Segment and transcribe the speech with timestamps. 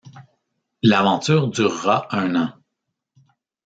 [0.81, 2.53] L’aventure durera un an.